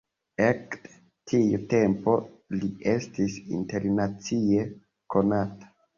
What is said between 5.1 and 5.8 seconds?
konata.